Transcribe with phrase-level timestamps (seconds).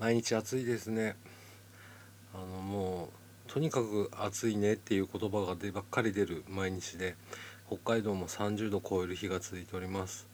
[0.00, 1.14] 毎日暑いですね。
[2.32, 3.10] あのも
[3.46, 7.16] うとにかく暑いねっていう言葉が出ばっかり出る毎日で
[7.66, 10.26] 北海道も30度超える日が続いております。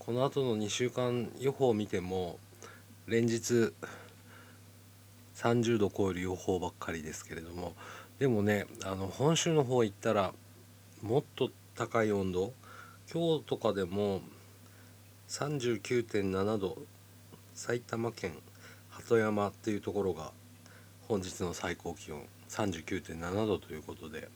[0.00, 2.40] この後の2週間予報を見ても
[3.06, 3.72] 連日
[5.36, 7.74] 30度超える予報ばっかりですけれども
[8.18, 10.32] でもねあの本州の方行ったら
[11.00, 12.52] もっと高い温度
[13.12, 14.20] 今日とかでも
[15.28, 16.78] 39.7度
[17.54, 18.32] 埼玉県
[19.02, 20.30] 鳩山っていうところが
[21.08, 24.28] 本日の最高気温39.7度ということで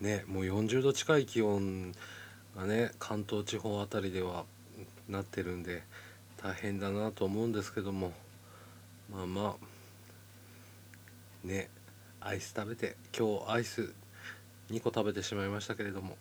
[0.00, 1.94] ねもう40度近い気温
[2.56, 4.44] がね関東地方あたりでは
[5.08, 5.82] なってるんで
[6.42, 8.12] 大変だなと思うんですけども
[9.12, 9.56] まあま
[11.44, 11.68] あね
[12.20, 13.92] アイス食べて今日アイス
[14.70, 16.16] 2個食べてしまいましたけれども、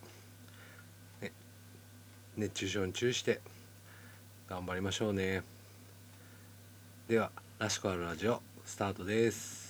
[1.21, 1.31] ね、
[2.37, 3.41] 熱中症に注意して
[4.47, 5.52] 頑張りましょうね。
[7.07, 9.62] では「らしくあるラジオ」スタートです。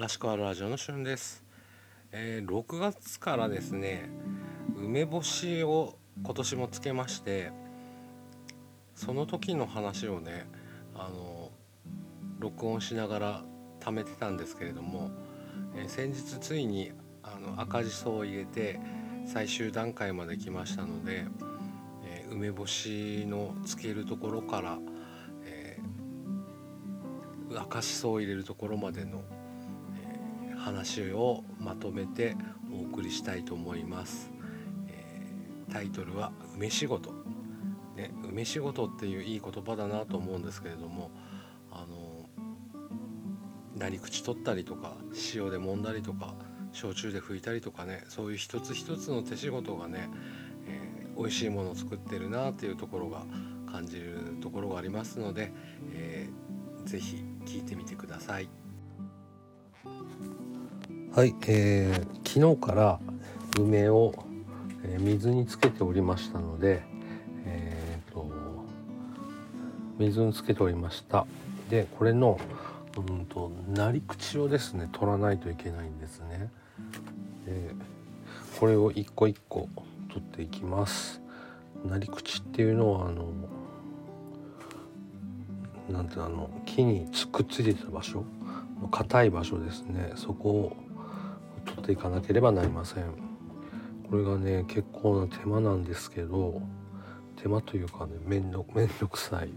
[0.00, 1.44] らしくあるラジオのしゅんです、
[2.10, 4.08] えー、6月からですね
[4.74, 7.52] 梅干しを今年もつけまして
[8.94, 10.48] その時の話をね
[10.94, 11.50] あの
[12.38, 13.44] 録音しながら
[13.78, 15.10] 貯めてたんですけれども、
[15.76, 18.80] えー、先日ついにあの赤じそを入れて
[19.26, 21.26] 最終段階まで来ましたので、
[22.06, 24.78] えー、梅干しのつけるところから
[27.58, 29.22] 赤しそを入れるところまでの、
[30.60, 32.36] 話をまとめて
[32.72, 34.30] お送りしたいと思います、
[34.88, 37.12] えー、タイトルは「梅仕事」
[37.96, 41.10] ね「梅仕事」っていういい言葉だなと思うんですけれども
[41.72, 42.28] あの
[43.76, 44.96] 何口取ったりとか
[45.34, 46.34] 塩で揉んだりとか
[46.72, 50.10] 焼酎で拭いたりとかねそういう一つ一つの手仕事がね、
[50.66, 53.24] えー、美味しいものを作ってるなっていうところが
[53.70, 55.52] 感じるところがありますので、
[55.94, 58.48] えー、ぜひ聞いてみてください。
[61.12, 63.00] はい、えー、昨日から
[63.58, 64.14] 梅を、
[64.84, 66.84] えー、水につけておりましたので、
[67.46, 68.30] えーと、
[69.98, 71.26] 水につけておりました。
[71.68, 72.38] でこれの
[72.96, 76.48] うんとなり口をですね取らないといけないんですね。
[77.44, 77.74] で
[78.60, 79.68] これを一個一個
[80.10, 81.20] 取っていきます。
[81.84, 83.32] なり口っていうのはあの
[85.90, 88.22] なんてあの木にくっついてた場所
[88.92, 90.12] 硬い場所ですね。
[90.14, 90.76] そこを
[91.90, 93.04] ていかなければなりません。
[94.08, 96.62] これがね結構な手間なんですけど
[97.36, 99.50] 手間というかね面倒面倒くさい。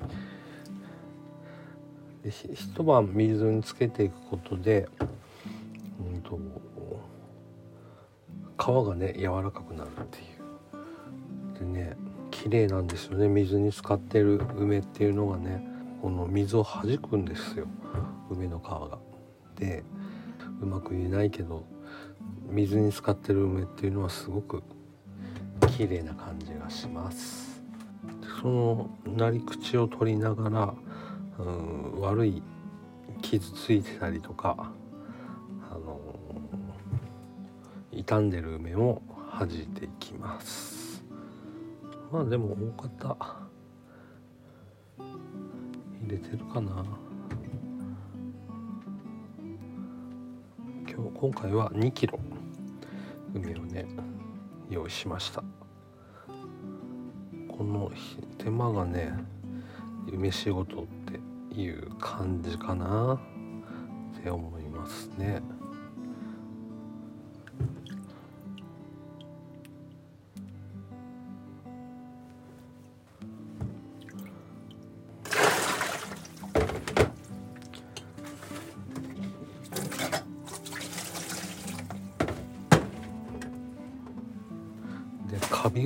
[2.23, 4.87] で一晩水につけていくことで、
[5.99, 6.39] うんと、
[8.57, 10.21] 皮がね柔らかくなるってい
[11.55, 11.59] う。
[11.59, 11.97] でね
[12.31, 13.27] 綺麗なんですよね。
[13.27, 15.67] 水に浸かってる梅っていうのがね
[16.01, 17.67] この水を弾くんですよ。
[18.31, 18.97] 梅の皮が。
[19.55, 19.83] で
[20.61, 21.65] うまく言えないけど
[22.53, 24.61] 水に浸かってる梅っていうのはすごく
[25.75, 27.63] 綺麗な感じがします。
[28.41, 30.75] そのなり口を取りながら、
[31.39, 32.43] うん、悪い
[33.23, 34.71] 傷ついてたりとか、
[35.71, 35.99] あの
[37.91, 39.01] 傷んでる梅を
[39.39, 41.03] 弾いていきます。
[42.11, 43.17] まあでも大方
[44.99, 46.85] 入れてるかな
[50.87, 52.19] 今日今回は2キロ
[53.33, 53.85] 梅をね
[54.69, 55.43] 用意しました
[57.47, 57.91] この
[58.37, 59.13] 手間がね
[60.11, 60.85] 梅仕事っ
[61.51, 63.19] ていう感じかな
[64.17, 65.41] って思いますね。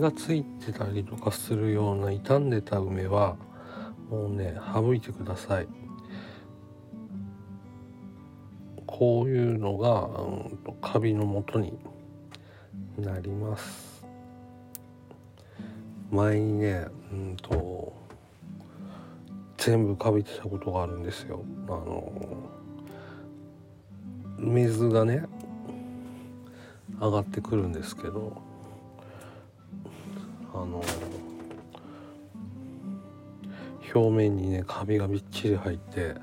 [0.07, 3.36] がついてたりとかするような傷んでた梅は
[4.09, 5.68] もうね省いてください。
[8.86, 11.77] こういうのが、うん、カビの元に
[12.98, 14.06] なります。
[16.09, 17.94] 前にねうんと
[19.57, 21.44] 全部カビてたことがあるんですよ。
[21.68, 22.13] あの
[24.39, 25.25] 水がね
[26.98, 28.46] 上がってくるんですけど
[30.63, 30.83] あの
[33.94, 36.15] 表面にねカビがびっちり入って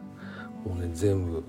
[0.64, 1.44] もうね全部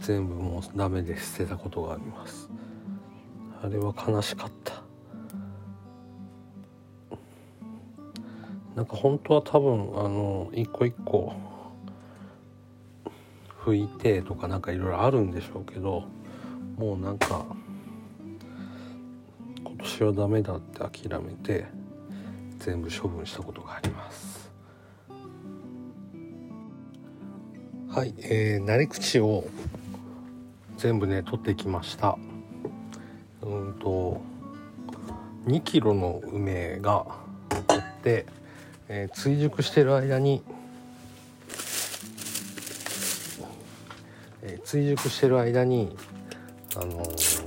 [0.00, 2.50] 全部もうダメで捨てたことがあります。
[3.62, 4.82] あれは悲しかった。
[8.76, 11.32] なんか本当は多分あの一個一個
[13.64, 16.04] 拭いてとかなんかいろいろあるんでしょうけど
[16.76, 17.46] もうなんか
[19.96, 21.66] 今年はダメだって諦めて
[22.58, 24.50] 全部処分したことがあります。
[27.88, 29.46] はい、えー、なり口を
[30.78, 32.18] 全部ね取ってきました。
[33.42, 34.20] うんと
[35.46, 37.06] 2キロの梅が
[37.68, 38.26] あって、
[38.88, 40.42] えー、追熟してる間に、
[44.42, 45.96] えー、追熟してる間に
[46.74, 47.43] あのー、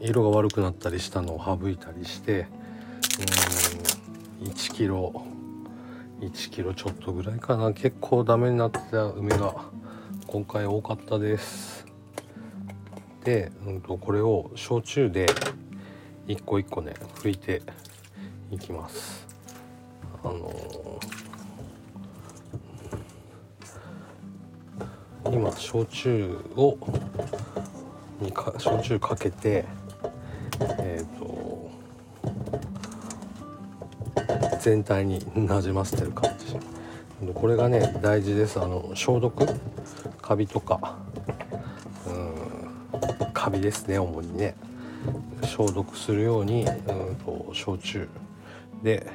[0.00, 2.46] 色が悪くなったりしたのを省いたりして
[4.40, 5.26] うん1キロ
[6.20, 7.72] 1キロちょっとぐらいかな。
[7.72, 9.54] 結構ダメになってた梅が
[10.26, 11.86] 今回多かったです。
[13.24, 15.26] で、うんと、これを焼酎で
[16.26, 17.62] 一個一個ね拭いて
[18.50, 19.26] いきます。
[20.22, 26.76] あのー、今焼酎を
[28.20, 29.64] にか焼酎かけて
[30.60, 31.70] えっ、ー、と
[34.60, 36.56] 全体になじませてる感じ。
[37.34, 38.60] これがね大事です。
[38.60, 39.46] あの消毒？
[40.20, 40.98] カビとか。
[42.06, 44.54] うんカビですね主にね。
[45.44, 48.08] 消毒するようにうんと焼酎
[48.82, 49.10] で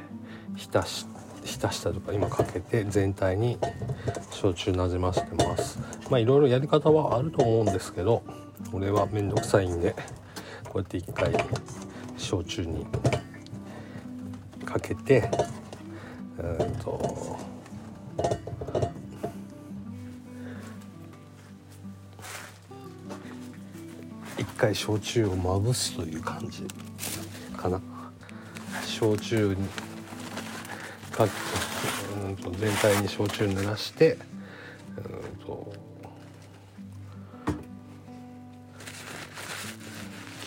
[0.56, 1.06] 浸し
[1.44, 3.60] 浸したとか今かけて全体に
[4.32, 5.80] 焼酎なじませてます。
[6.10, 8.24] まあいろいろやり方はあると思うんですけど
[8.74, 9.96] 俺はめんどくさいんで
[10.76, 11.34] うやって一回
[12.18, 12.86] 焼酎に
[14.66, 15.30] かけて
[16.38, 17.38] うんと
[24.38, 26.66] 一回焼酎をまぶすという感じ
[27.56, 27.82] かな。
[28.86, 29.56] 焼酎に
[31.12, 34.18] かうんと全体に焼酎濡らして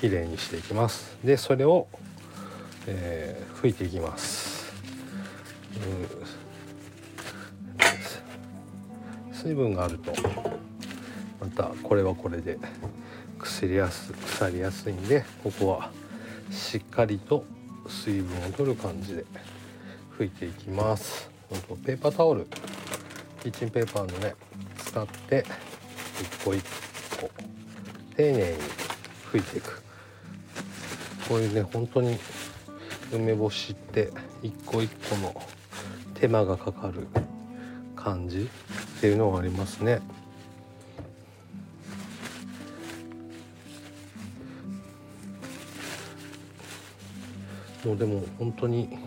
[0.01, 1.17] きれいにしていきます。
[1.25, 1.89] でそれを、
[2.87, 4.73] えー、拭いていきます、
[9.33, 10.13] うん、水分があると
[11.41, 12.59] またこれはこれで
[13.39, 15.91] 腐りやす腐りやすいんでここは
[16.51, 17.45] しっかりと
[17.89, 19.25] 水分を取る感じで
[20.17, 21.31] 拭いていきます。
[21.85, 22.47] ペーパータオル。
[23.43, 24.35] キッチンペーパーのね
[24.79, 25.45] 使って
[26.21, 26.63] 一個一
[27.21, 27.31] 個
[28.17, 28.59] 丁寧に
[29.33, 29.88] 拭いていく。
[31.29, 32.19] こういうね本当に
[33.13, 34.11] 梅干しって
[34.43, 35.35] 一個一個の
[36.15, 37.07] 手間がかかる
[37.95, 38.49] 感じ
[38.97, 40.01] っていうのがありますね。
[47.85, 48.99] もうでも本当に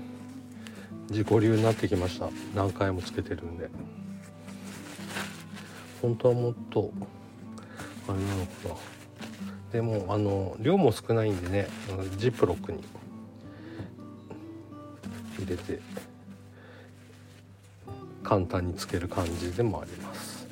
[1.10, 2.30] 自己流になってきました。
[2.56, 3.70] 何回もつけてるんで。
[6.02, 6.92] 本当はもっと
[8.08, 9.01] あれなのかな。
[9.72, 11.68] でもあの量も少ないんでね
[12.18, 12.84] ジップロックに
[15.38, 15.80] 入れて
[18.24, 20.48] 簡単につける感じでもあります。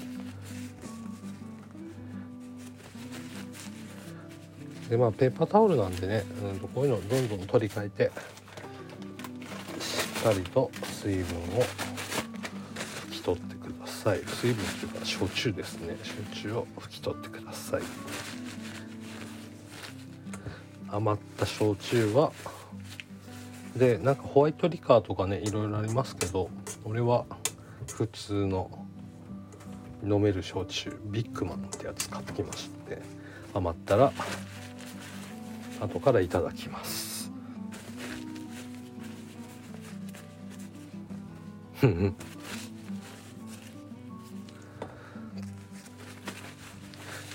[4.90, 8.12] でまあペーパータオルなんでね、うん、こういうのをどんどん取り替えて
[9.80, 11.64] しっかりと水分を
[13.10, 14.20] 拭き取ってください。
[14.26, 15.96] 水分というか焼酎ですね。
[16.02, 17.82] 焼酎を拭き取ってください。
[20.92, 22.32] 余った焼酎は
[23.76, 26.50] でなんかホワイトリカーとかねいろいろありますけど
[26.86, 27.26] 俺は
[27.88, 28.70] 普通の
[30.04, 33.02] 飲める焼酎ビッグマンってやつ買ってきまして
[33.54, 34.12] 余ったら
[35.80, 37.10] 後からいただきます。
[41.84, 41.88] う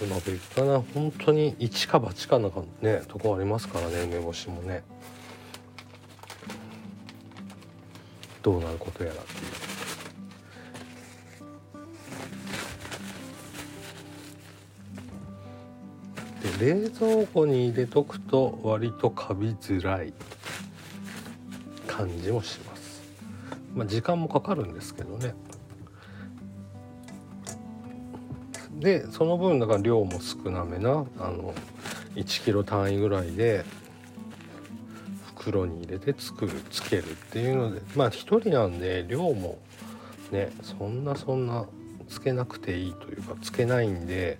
[0.02, 0.82] うまくいくかな。
[0.94, 4.82] 本当に一か八かなかねとこありますからね梅干しもね。
[8.42, 9.32] どうなることやらって
[16.64, 16.84] いう。
[16.84, 20.12] 冷蔵庫に入れとくと割とカビづらい。
[21.86, 23.02] 感じもします。
[23.74, 25.34] まあ時間もかかるんですけどね。
[28.84, 31.54] でその分だから量も少なめなあの
[32.14, 33.64] 1キロ単位ぐらいで
[35.26, 39.58] 袋に入れて作るつけるっていうのでまあ1人なんで量も
[40.30, 41.64] ねそんなそんな
[42.10, 44.38] つけなくていいというかつけないんで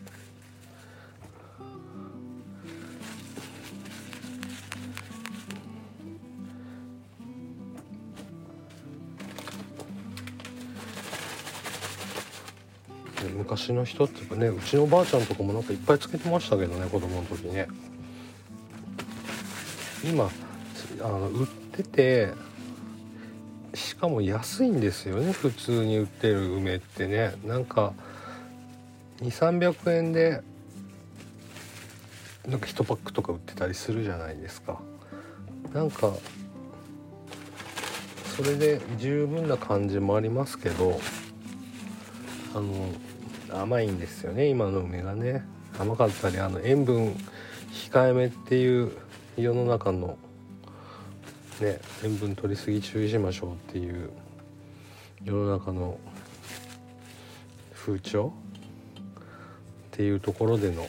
[13.35, 17.67] 昔の人っていうかねうちのおばあちゃんとかもなんかいっぱいつけてましたけどね子供の時ね。
[20.05, 20.31] 今
[21.01, 22.33] あの売ってて
[23.75, 27.35] しかも安いんですよね普通に売ってる梅ってね。
[27.45, 27.93] なんか
[29.21, 30.43] 2300円で
[32.47, 34.81] なんか1パックとか売ってたりするじゃないですか。
[35.73, 36.13] なんか
[38.37, 41.01] それで十分な感じもありますけど
[42.55, 42.89] あの
[43.51, 45.45] 甘いんですよね今の梅がね。
[45.79, 47.17] 甘かったりあの塩分
[47.73, 48.93] 控えめっていう
[49.37, 50.17] 世の中の
[51.61, 54.11] ね塩分取りすぎ注意しましょうっていう
[55.25, 55.99] 世の中の
[57.75, 60.87] 風潮っていうところでの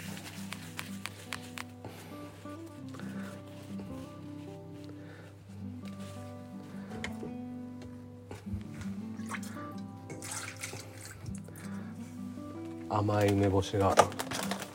[12.97, 13.93] 甘い梅干しが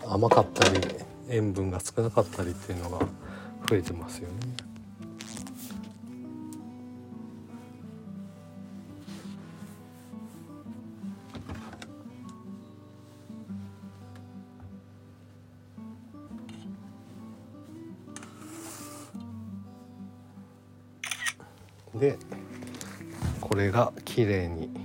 [0.06, 0.80] 甘かったり
[1.30, 2.98] 塩分が少なかったりっていうのが
[3.66, 4.34] 増えてますよね。
[21.94, 22.18] で
[23.40, 24.79] これが綺麗に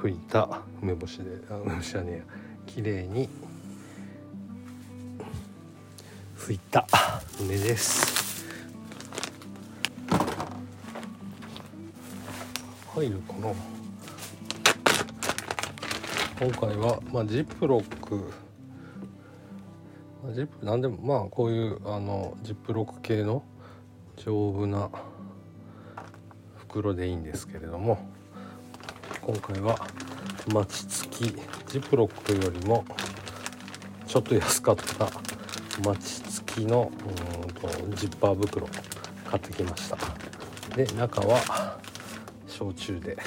[0.00, 0.60] 拭いた。
[0.80, 1.24] 梅干しで。
[1.50, 2.22] あ梅干しはね
[2.66, 3.28] 綺麗に。
[6.36, 6.86] 拭いた。
[7.40, 8.46] 梅です。
[12.94, 13.52] 入るかな。
[16.38, 18.14] 今回は、まあ、ジップロック、
[20.22, 23.42] まあ、ジップなんでもまあこういうあのジップロック系の
[24.14, 24.90] 丈夫な
[26.56, 28.17] 袋でいいんですけれども。
[29.28, 29.78] 今回は
[30.46, 31.34] 餅つき
[31.66, 32.82] ジプロックよりも
[34.06, 35.06] ちょっと安かった
[35.86, 36.90] 餅つきの
[37.42, 38.66] うんとジッパー袋
[39.30, 39.98] 買ってきました。
[40.74, 41.78] で中は
[42.46, 43.18] 焼酎で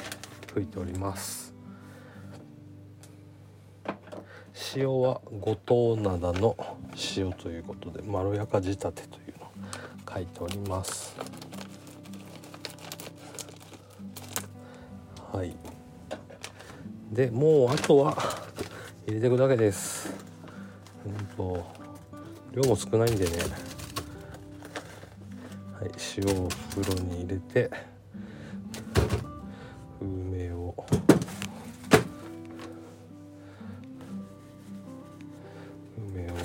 [0.47, 1.53] 拭いております。
[4.75, 6.57] 塩は五島灘の
[7.15, 9.49] 塩ということでまろやか仕立てというのを
[10.11, 11.15] 書いております。
[15.31, 15.55] はい。
[17.11, 18.17] でもうあとは
[19.05, 20.13] 入れていくだけです。
[21.05, 21.81] うんと。
[22.53, 23.31] 量も少ないんでね。
[25.77, 27.69] はい塩を袋に入れて
[30.01, 30.73] 梅を。
[35.97, 36.35] 梅を。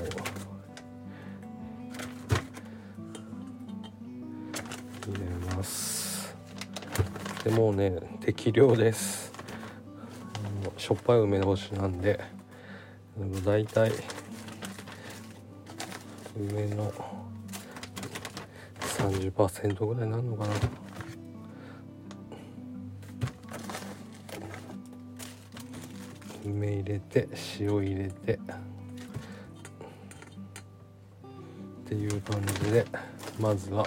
[5.06, 6.34] 入れます。
[7.44, 9.35] でもうね適量です。
[10.76, 12.20] しょっぱい梅干しなんで
[13.44, 13.92] だいたい
[16.38, 16.92] 梅の
[18.98, 20.54] 30%ぐらいになるのかな。
[26.44, 27.28] 梅入れて
[27.58, 28.38] 塩入れてっ
[31.86, 32.86] ていう感じで
[33.40, 33.84] まずは、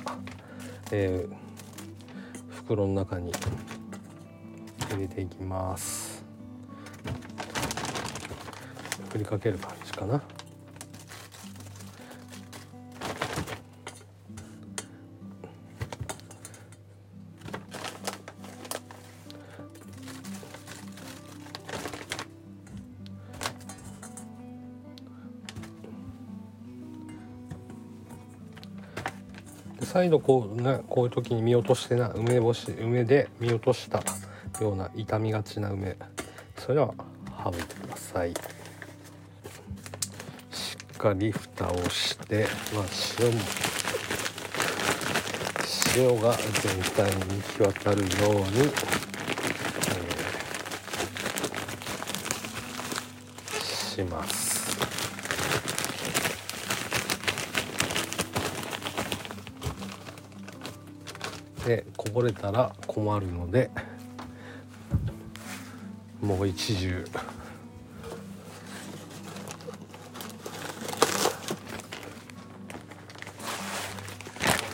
[0.91, 3.31] えー、袋の中に
[4.89, 6.08] 入れていきます。
[9.09, 10.21] 振りかける感じかな
[29.81, 34.03] 再度こうねこういう時に見落としてな梅干し梅で見落とした
[34.61, 35.97] ような傷みがちな梅
[36.57, 36.93] それは
[37.43, 38.33] 省いてください。
[40.99, 42.83] かり蓋をして、まあ、
[43.21, 43.39] 塩も
[45.95, 54.49] 塩が全体に行き渡るように、えー、します。
[61.65, 63.71] でこぼれたら困るので
[66.21, 67.05] もう一重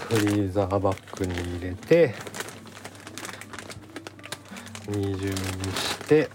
[0.07, 2.13] フリーザーバッグに入れて
[4.87, 6.27] 二重にしてよ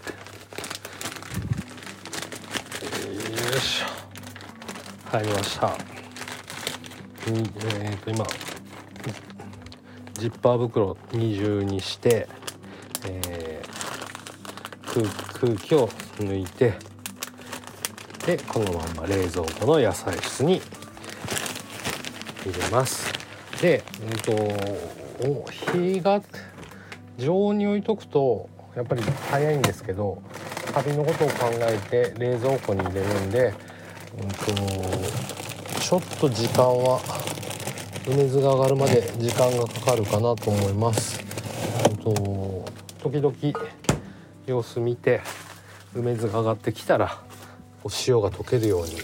[3.55, 3.87] いしょ。
[5.09, 5.77] 入りました。
[7.27, 8.25] えっ、と今
[10.15, 12.27] ジッパー袋二重にして、
[13.07, 15.87] えー、空空気を
[16.17, 16.73] 抜いて
[18.25, 20.61] でこのまま冷蔵庫の野菜室に
[22.45, 23.20] 入れます。
[23.61, 26.21] でうんと火が
[27.17, 30.21] 常温に置いとくとやっぱり早いんですけど
[30.73, 33.53] カビのことを考えて冷蔵庫に入れるんで、
[34.17, 34.35] うんと、
[35.79, 37.01] ちょっと時間は
[38.07, 41.19] 梅酢が上がるまで時間がかかるかなと思います。
[41.89, 42.65] うんと
[43.03, 43.35] 時々
[44.47, 45.21] 様子見て
[45.93, 47.21] 梅酢が上がってきたら
[48.07, 48.95] 塩が溶けるように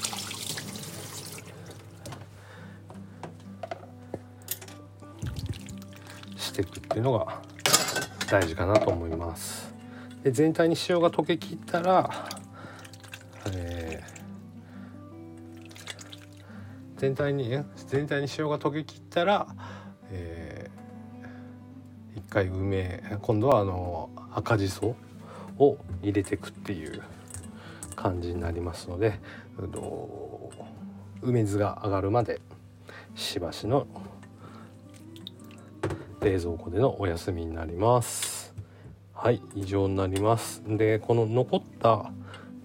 [6.98, 7.42] っていうのが
[8.28, 9.72] 大事かなと思います。
[10.24, 12.10] で全体に塩が溶けきったら、
[13.54, 19.48] えー、全体に全体に塩が溶けきったら、
[20.10, 24.96] えー、一回梅今度はあの赤じそ
[25.60, 27.04] を入れていくっていう
[27.96, 29.20] 感じになりますので
[31.22, 32.42] 梅酢が上がるまで
[33.14, 33.86] しばしの
[36.28, 38.54] 冷蔵庫でのお休みになります。
[39.14, 40.62] はい以上になります。
[40.68, 42.12] でこの残った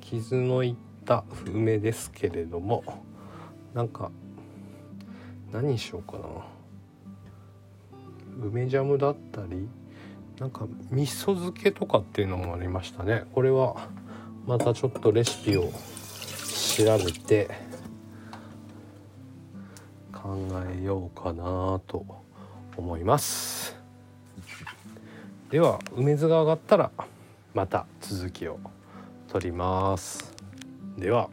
[0.01, 2.83] 傷のいった梅ですけれども
[3.73, 4.11] なんか
[5.53, 6.25] 何にしようかな。
[8.45, 9.69] 梅ジャムだったり
[10.41, 13.27] なんか味噌漬けとかっていうのもありましたね。
[13.33, 13.77] これは
[14.45, 15.71] またちょっとレシピを
[16.77, 17.49] 調べて
[20.13, 20.37] 考
[20.69, 22.05] えようかなと
[22.77, 23.77] 思います。
[25.51, 26.91] では梅酢が上がったら
[27.53, 28.59] また続きを
[29.29, 30.35] 取ります。
[30.97, 31.29] では。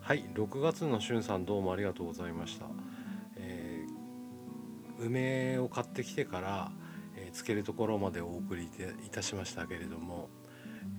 [0.00, 2.66] はい6月のしゅんさんどうもありがとうございました、
[3.36, 6.72] えー、梅を買ってきてから、
[7.16, 10.28] えー、つけるところまでお送りいたしましたけれども、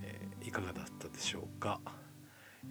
[0.01, 1.79] えー、いかがだったでしょうか、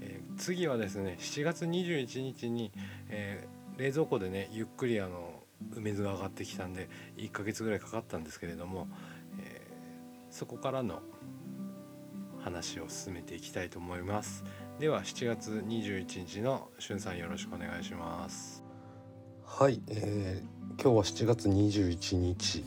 [0.01, 2.73] え次はですね7月21日に、
[3.09, 5.43] え冷蔵庫でねゆっくりあの
[5.77, 8.89] 梅酢が上がってきたんで1ヶ月ぐらいかかったんですけれども、
[9.41, 11.01] えー、そこからの
[12.43, 14.45] 話を進めていきたいと思います。
[14.79, 18.63] では7月21日のしゅんさんよろしくお願いします。
[19.45, 22.65] はい、えー、今日は7月21日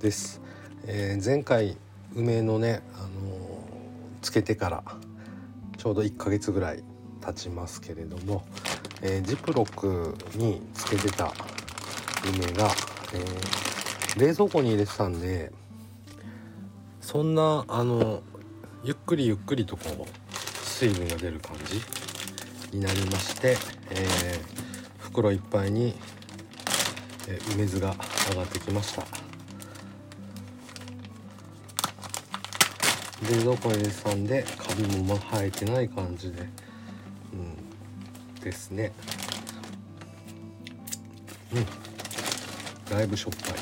[0.00, 0.42] です、
[0.86, 1.76] えー、前回
[2.14, 3.08] 梅のね、あのー、
[4.20, 4.84] つけてから
[5.78, 6.84] ちょうど1ヶ月ぐらい
[7.28, 8.44] 経ちますけれども、
[9.02, 11.32] えー、ジップロックにつけてた
[12.26, 12.70] 梅が、
[13.14, 15.52] えー、冷蔵庫に入れてたんで
[17.00, 18.22] そんなあの
[18.82, 23.56] ゆっくりゆっくりとこう水分が出る感じになりまして、
[23.90, 24.40] えー、
[24.98, 25.94] 袋いっぱいに、
[27.26, 27.96] え、梅酢が
[28.30, 29.02] 上がってきました。
[33.28, 36.46] 冷蔵庫に入れてたんでカビも生えてない感じで、
[38.40, 38.92] ですね。
[41.52, 41.66] うん。
[42.90, 43.58] だいぶしょっぱい。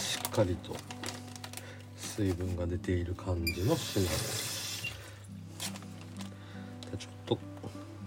[0.00, 0.74] しっかりと
[1.96, 4.16] 水分が出ている感じのシナモン。
[6.98, 7.38] ちょっと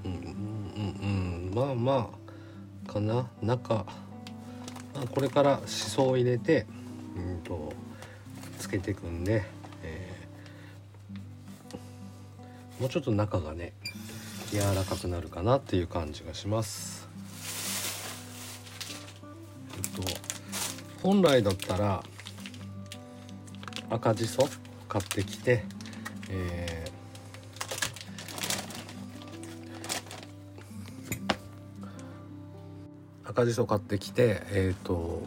[0.04, 2.10] うんうんうんまあま
[2.88, 3.30] あかな。
[3.41, 3.86] 中、
[5.12, 6.65] これからしそを入れて
[7.15, 7.73] うんと
[8.60, 9.43] つけていくんで、
[12.86, 13.74] もうちょっと中がね
[14.52, 17.10] 柔らかくなるかなっていう感じがします。
[19.76, 20.04] えっと
[21.02, 22.04] 本来だったら
[23.89, 24.48] 赤じそ
[24.88, 25.65] 買ってきて、
[26.30, 35.24] えー、赤じそ買ってきてえっ、ー、と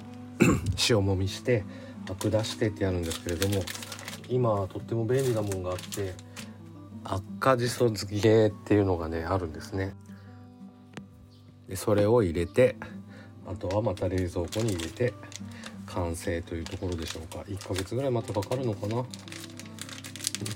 [0.88, 1.64] 塩もみして
[2.08, 3.64] アク出してってやるんですけれども
[4.28, 6.27] 今とっても便利なもんがあって
[7.10, 9.94] 赤じそ漬けっていうのがねあるんですね。
[11.66, 12.76] でそれを入れて
[13.46, 15.14] あとはまた冷蔵庫に入れて
[15.86, 17.44] 完成というところでしょうか。
[17.48, 19.04] 1ヶ月ぐらいまたかかるのかな。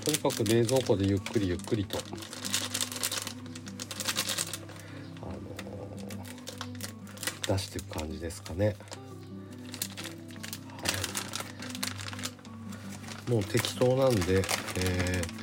[0.05, 1.97] とにかく冷蔵庫でゆっくりゆっくりと。
[5.21, 8.73] あのー、出していく感じですかね、は
[13.27, 14.37] い、もう適当なんで、
[14.77, 15.42] えー、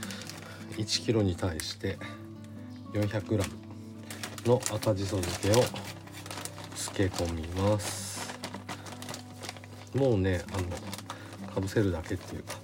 [0.80, 1.98] 1 k g に対して
[2.94, 3.44] 400g
[4.46, 5.62] の赤じそ漬けを
[6.74, 8.38] 漬け込みます。
[9.94, 12.54] もうねあのかぶせるだけっていうか。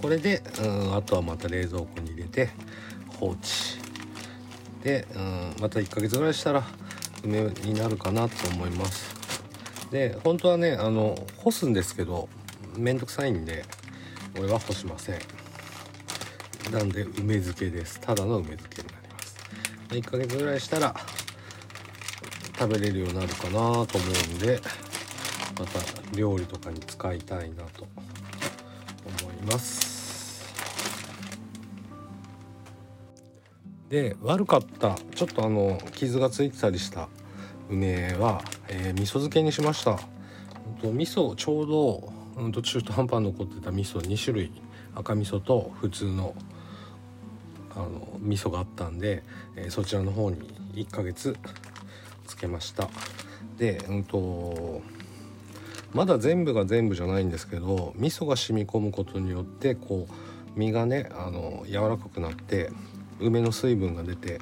[0.00, 2.50] これで、うん、あとはまた冷蔵庫に入れて
[3.20, 3.38] 放置。
[4.82, 6.64] で、うん、また1ヶ月ぐらいしたら
[7.22, 9.21] 梅になるかなと思います。
[9.92, 12.28] で本当はねあの干すんですけど
[12.76, 13.64] めんどくさいんで
[14.38, 15.18] 俺は干しません。
[16.72, 18.00] なんで梅漬けです。
[18.00, 19.36] ただの梅漬けになります。
[19.90, 20.96] 1ヶ月ぐらいしたら
[22.58, 24.58] 食べれるようになるかなと思うんで
[25.58, 27.86] また料理とかに使いたいなと
[29.22, 29.92] 思います。
[33.90, 37.10] で悪かったちょっとあの傷がついてたりした
[37.68, 38.42] 梅は、
[38.74, 39.98] えー、味噌漬けにしました。
[40.82, 44.50] 味噌ちょうど、うん、と中途半端に残ってた味噌2種類。
[44.94, 46.34] 赤味噌と普通の
[47.74, 49.22] あの味噌があったんで、
[49.56, 50.36] えー、そちらの方に
[50.74, 51.36] 1ヶ月
[52.26, 52.88] つけました。
[53.58, 54.80] でうんと
[55.92, 62.70] まだ全部が全部じゃないんですけど味噌が染み込むことによってこう身がねあの柔らかくなって
[63.20, 64.40] 梅の水分が出て、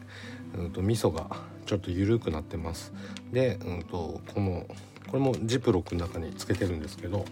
[0.57, 1.29] うんと、味噌が
[1.71, 2.93] ちょっと緩くなってます。
[3.33, 4.67] で、うんと、この
[5.07, 7.25] これもジップロックの中につけてるんですけど、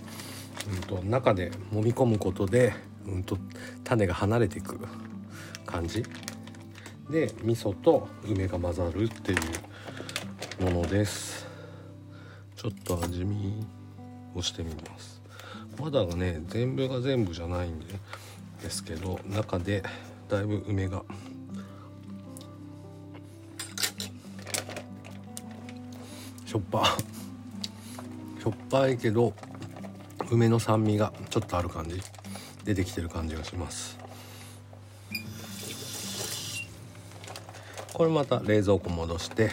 [0.72, 2.72] うんと、中で揉み込むことで、
[3.04, 3.36] うんと、
[3.82, 4.78] 種が離れていく
[5.66, 6.04] 感じ。
[7.10, 9.34] で味噌と梅が混ざるってい
[10.60, 11.44] うものです。
[12.54, 13.66] ちょっと味見
[14.36, 15.20] をしてみます。
[15.80, 17.86] まだがね全部が全部じゃないんで
[18.62, 19.82] ですけど中で
[20.28, 21.02] だいぶ梅が
[26.48, 26.96] しょっぱ。
[28.42, 29.34] しょっぱいけど
[30.30, 32.00] 梅の酸味がちょっとある感じ。
[32.64, 33.98] 出てきてる感じがします。
[37.92, 39.50] これまた冷蔵庫戻して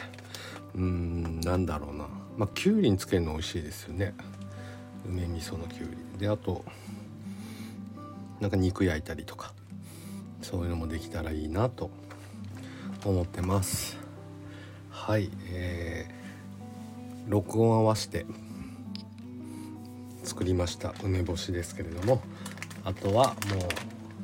[0.73, 2.07] うんなんだろうな。
[2.37, 4.13] まあきゅうりにつけるの美味しいですよね。
[5.05, 6.19] 梅味噌のきゅうり。
[6.19, 6.63] であと
[8.39, 9.51] なんか肉焼いたりとか
[10.41, 11.91] そういうのもできたらいいなと
[13.03, 13.97] 思ってます。
[14.91, 16.07] はいえ
[17.27, 18.25] 録音合わせて
[20.23, 22.21] 作りました梅干しですけれども
[22.83, 23.35] あとはもう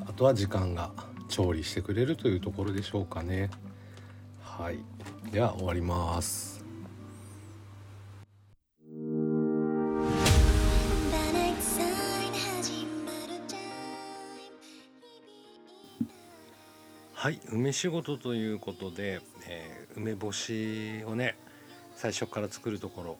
[0.07, 0.91] あとは時間が
[1.29, 3.49] 調理してくれるというところでしょうかね。
[4.41, 4.79] はい。
[5.31, 6.61] では終わります。
[17.13, 21.35] はい梅仕事ということで、えー、梅干しをね
[22.01, 23.17] 最初から作るところ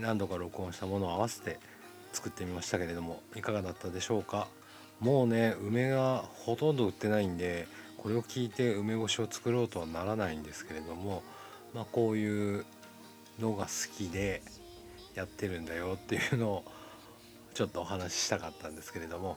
[0.00, 1.58] 何度か録音したものを合わせて
[2.14, 4.48] 作ってみましたけれどもいかがだったでしょうか？
[4.98, 11.22] もうね梅がほとんど売ってないんでこれを聞いて梅干しを作ろうとはならないんですけれども
[11.74, 12.64] まあこういう
[13.40, 14.40] のが好きで
[15.14, 16.64] やってるんだよ っていうのを
[17.52, 19.36] ちょっとお話ししたかったんですけれども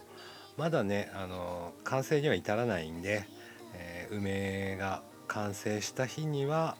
[0.56, 3.28] まだねあの完成には至らないんで、
[3.74, 6.78] えー、梅が完成した日には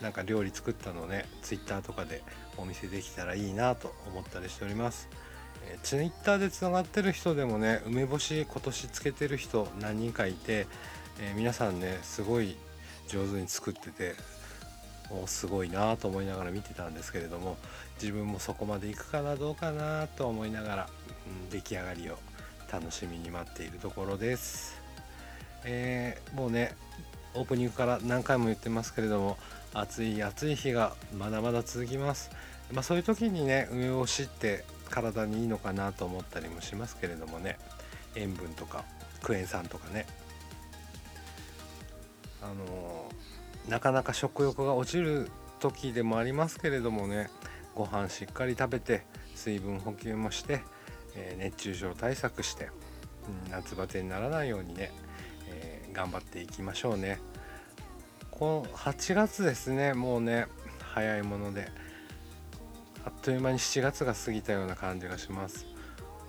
[0.00, 2.22] なんか料理作ったのをね Twitter とかで
[2.56, 5.08] お見せできたらいいなと思ったりしております、
[5.66, 10.66] えー、Twitter でつながってる人でもね梅干し今年つけてる人何人かいて、
[11.20, 12.56] えー、皆さんねすごい
[13.08, 14.14] 上手に作ってて
[15.10, 17.56] おすごいなと思いながら見てたんですけれども
[18.00, 20.88] 自分もそこまでいくかなどうかなと思いながら、
[21.26, 22.18] うん、出来上がりを
[22.70, 24.78] 楽しみに待っているところです、
[25.64, 26.74] えー、もうね
[27.34, 29.38] オープニングから何回も言ってますけれども
[29.74, 32.30] 暑い暑い日がまだまだ続きます、
[32.72, 37.58] まあ、そういう時にね梅干しって体にいいのかなと思ったりもしますけれどもね。
[38.16, 38.84] 塩分とか
[39.22, 40.06] クエン酸とかね。
[42.42, 43.10] あの、
[43.68, 47.30] なかなか食欲が落ちる時でもありますけれどもね。
[47.74, 49.04] ご飯しっかり食べて
[49.36, 50.62] 水分補給もして、
[51.14, 52.70] えー、熱中症対策して、
[53.50, 54.90] 夏バテにならないようにね、
[55.48, 57.20] えー、頑張っていきましょうね。
[58.38, 60.46] この8月ですねもうね
[60.94, 61.70] 早いもので
[63.04, 65.66] あっという間に7月が過ぎたような感じがします。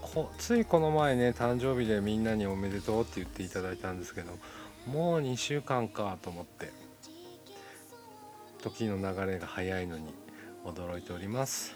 [0.01, 4.31] こついこの前ね誕生日でみんなにおめでとうって言っていただいたんですけど
[4.87, 6.71] もう2週間かと思って
[8.61, 10.13] 時の流れが早いのに
[10.65, 11.75] 驚いております。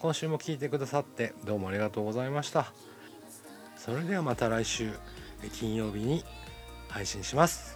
[0.00, 2.72] 今週も聞いてくださってどうもありがとうございました。
[3.76, 4.92] それではまた来週
[5.52, 6.24] 金曜日に
[6.88, 7.73] 配信します。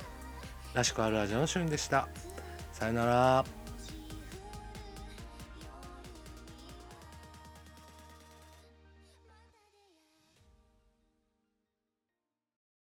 [0.78, 2.08] らしくあるラジオのしゅんでした。
[2.72, 3.57] さよなら。